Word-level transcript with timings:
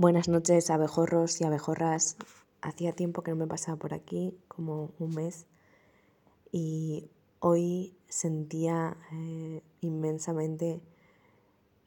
Buenas 0.00 0.28
noches, 0.28 0.70
abejorros 0.70 1.40
y 1.40 1.44
abejorras. 1.44 2.16
Hacía 2.62 2.92
tiempo 2.92 3.22
que 3.22 3.32
no 3.32 3.36
me 3.36 3.48
pasaba 3.48 3.76
por 3.78 3.94
aquí, 3.94 4.32
como 4.46 4.92
un 5.00 5.12
mes, 5.16 5.46
y 6.52 7.10
hoy 7.40 7.96
sentía 8.08 8.96
eh, 9.10 9.60
inmensamente 9.80 10.80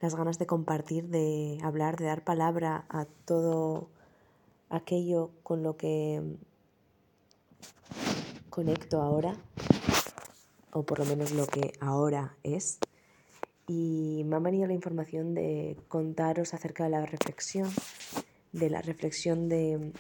las 0.02 0.16
ganas 0.16 0.39
de 0.39 0.46
compartir, 0.46 1.08
de 1.08 1.60
hablar, 1.63 1.96
de 1.96 2.08
dar 2.08 2.26
palabra 2.26 2.84
a 2.89 3.05
todo 3.05 3.88
aquello 4.70 5.32
con 5.41 5.64
lo 5.64 5.78
que 5.78 6.21
conecto 8.50 9.02
ahora, 9.02 9.38
o 10.73 10.84
por 10.84 11.00
lo 11.00 11.05
menos 11.05 11.32
lo 11.32 11.48
que 11.48 11.71
ahora 11.80 12.36
es. 12.43 12.78
Y 13.73 14.23
me 14.25 14.35
ha 14.35 14.39
venido 14.39 14.67
la 14.67 14.73
información 14.73 15.33
de 15.33 15.77
contaros 15.88 16.53
acerca 16.53 16.83
de 16.83 16.89
la 16.89 17.05
reflexión, 17.05 17.70
de 18.51 18.70
la 18.70 18.81
reflexión 18.81 19.48
de, 19.48 19.93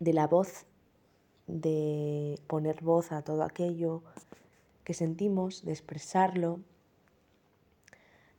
de 0.00 0.12
la 0.14 0.26
voz, 0.26 0.64
de 1.46 2.40
poner 2.46 2.82
voz 2.82 3.12
a 3.12 3.20
todo 3.20 3.42
aquello 3.42 4.02
que 4.84 4.94
sentimos, 4.94 5.66
de 5.66 5.72
expresarlo 5.72 6.60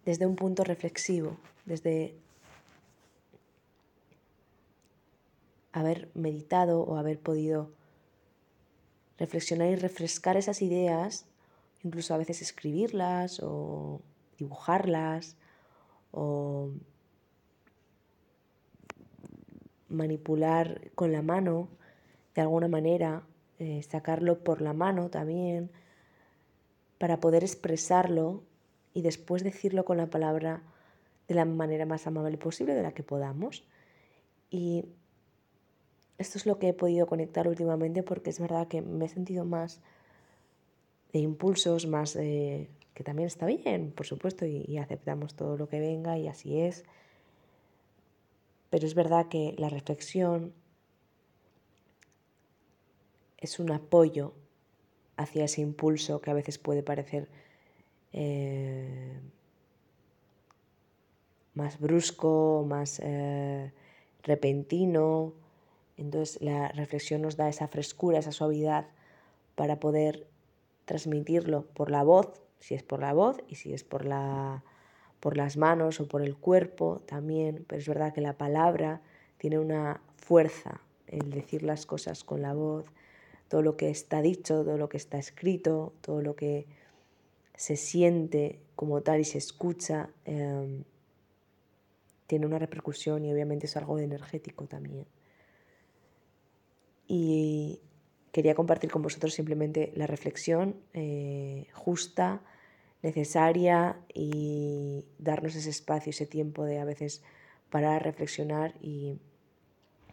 desde 0.04 0.26
un 0.26 0.36
punto 0.36 0.64
reflexivo, 0.64 1.38
desde 1.68 2.16
haber 5.74 6.10
meditado 6.16 6.82
o 6.82 6.96
haber 6.96 7.20
podido 7.20 7.70
reflexionar 9.20 9.70
y 9.70 9.76
refrescar 9.76 10.38
esas 10.38 10.64
ideas, 10.64 11.28
incluso 11.88 12.14
a 12.14 12.18
veces 12.18 12.42
escribirlas 12.42 13.40
o 13.42 14.02
dibujarlas 14.38 15.36
o 16.12 16.70
manipular 19.90 20.92
con 20.96 21.12
la 21.12 21.22
mano 21.22 21.70
de 22.36 22.42
alguna 22.42 22.68
manera, 22.68 23.24
eh, 23.58 23.82
sacarlo 23.84 24.44
por 24.44 24.62
la 24.62 24.74
mano 24.74 25.10
también, 25.10 25.72
para 27.00 27.20
poder 27.20 27.44
expresarlo 27.44 28.44
y 28.94 29.02
después 29.02 29.44
decirlo 29.44 29.86
con 29.86 29.98
la 29.98 30.08
palabra 30.08 30.62
de 31.28 31.36
la 31.36 31.46
manera 31.46 31.86
más 31.86 32.06
amable 32.06 32.38
posible 32.38 32.74
de 32.76 32.84
la 32.84 32.92
que 32.92 33.04
podamos. 33.04 33.64
Y 34.50 34.86
esto 36.18 36.38
es 36.38 36.46
lo 36.46 36.60
que 36.60 36.70
he 36.70 36.74
podido 36.74 37.08
conectar 37.08 37.48
últimamente 37.48 38.04
porque 38.04 38.30
es 38.30 38.40
verdad 38.40 38.68
que 38.68 38.82
me 38.82 39.06
he 39.06 39.10
sentido 39.10 39.46
más 39.46 39.80
de 41.14 41.20
impulsos, 41.20 41.88
más 41.88 42.14
de 42.14 42.70
que 42.98 43.04
también 43.04 43.28
está 43.28 43.46
bien, 43.46 43.92
por 43.92 44.08
supuesto, 44.08 44.48
y, 44.48 44.78
aceptamos 44.80 45.36
todo 45.36 45.56
lo 45.56 45.70
que 45.70 45.80
venga 45.80 46.18
y 46.18 46.28
así 46.28 46.60
es. 46.60 46.84
Pero 48.72 48.88
es 48.88 48.96
verdad 48.96 49.28
que 49.28 49.54
la 49.60 49.70
reflexión 49.70 50.52
es 53.38 53.60
un 53.60 53.72
apoyo 53.72 54.34
hacia 55.16 55.46
ese 55.46 55.62
impulso 55.62 56.22
que 56.22 56.32
a 56.32 56.34
veces 56.34 56.58
puede 56.58 56.82
parecer 56.82 57.28
eh, 58.14 59.20
más 61.54 61.80
brusco, 61.80 62.66
más 62.68 63.00
eh, 63.04 63.72
repentino. 64.24 65.34
Entonces 65.98 66.42
la 66.42 66.70
reflexión 66.70 67.22
nos 67.22 67.38
da 67.38 67.48
esa 67.48 67.68
frescura, 67.68 68.18
esa 68.18 68.32
suavidad 68.32 68.88
para 69.54 69.80
poder 69.80 70.26
transmitirlo 70.88 71.68
por 71.76 71.92
la 71.92 72.02
voz 72.02 72.42
si 72.60 72.76
es 72.76 72.84
por 72.84 73.00
la 73.00 73.14
voz 73.14 73.38
y 73.48 73.56
si 73.56 73.74
es 73.74 73.84
por, 73.84 74.06
la, 74.06 74.64
por 75.20 75.38
las 75.38 75.58
manos 75.58 76.00
o 76.00 76.08
por 76.08 76.22
el 76.22 76.36
cuerpo 76.36 77.02
también, 77.06 77.66
pero 77.68 77.80
es 77.80 77.88
verdad 77.88 78.14
que 78.14 78.22
la 78.22 78.38
palabra 78.38 79.02
tiene 79.38 79.60
una 79.60 80.02
fuerza, 80.18 80.82
el 81.08 81.30
decir 81.30 81.64
las 81.64 81.86
cosas 81.86 82.24
con 82.24 82.42
la 82.42 82.54
voz, 82.54 82.86
todo 83.48 83.62
lo 83.62 83.78
que 83.78 83.90
está 83.90 84.22
dicho, 84.22 84.64
todo 84.64 84.78
lo 84.78 84.90
que 84.90 84.98
está 84.98 85.18
escrito, 85.18 85.94
todo 86.02 86.22
lo 86.22 86.36
que 86.36 86.66
se 87.56 87.76
siente 87.76 88.60
como 88.76 89.02
tal 89.02 89.20
y 89.22 89.24
se 89.24 89.38
escucha, 89.38 90.10
em, 90.26 90.84
tiene 92.28 92.46
una 92.46 92.60
repercusión 92.60 93.24
y 93.24 93.32
obviamente 93.32 93.68
es 93.68 93.78
algo 93.78 93.98
energético 94.00 94.66
también. 94.66 95.06
Y 97.08 97.80
quería 98.38 98.54
compartir 98.54 98.92
con 98.92 99.02
vosotros 99.02 99.34
simplemente 99.34 99.92
la 99.96 100.06
reflexión 100.06 100.76
eh, 100.94 101.66
justa, 101.74 102.44
necesaria 103.02 103.98
y 104.14 105.06
darnos 105.18 105.56
ese 105.56 105.72
espacio, 105.72 106.12
ese 106.12 106.28
tiempo 106.28 106.64
de 106.64 106.78
a 106.78 106.86
veces 106.86 107.24
parar 107.72 108.04
reflexionar 108.04 108.76
y 108.80 109.18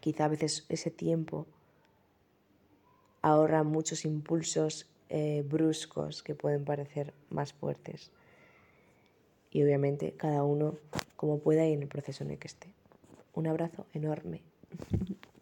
quizá 0.01 0.25
a 0.25 0.29
veces 0.29 0.65
ese 0.71 0.91
tiempo 0.91 1.47
ahorra 3.21 3.63
muchos 3.63 4.07
impulsos 4.07 4.89
eh, 5.11 5.45
bruscos 5.47 6.23
que 6.23 6.35
pueden 6.35 6.65
parecer 6.65 7.13
más 7.29 7.53
fuertes. 7.53 8.11
Y 9.51 9.63
obviamente 9.65 10.15
cada 10.17 10.45
uno 10.45 10.79
como 11.17 11.41
pueda 11.41 11.67
y 11.67 11.75
en 11.75 11.83
el 11.83 11.89
proceso 11.89 12.25
en 12.25 12.31
el 12.31 12.39
que 12.39 12.49
esté. 12.49 12.73
Un 13.35 13.49
abrazo 13.49 13.85
enorme. 13.93 14.41